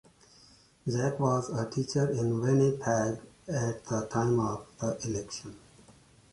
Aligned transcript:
Zack 0.89 1.19
was 1.19 1.51
a 1.51 1.69
teacher 1.69 2.09
in 2.09 2.41
Winnipeg 2.41 3.19
at 3.47 3.85
the 3.85 4.07
time 4.11 4.39
of 4.39 4.65
the 4.79 4.97
election. 5.07 5.55